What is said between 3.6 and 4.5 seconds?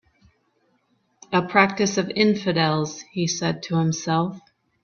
to himself.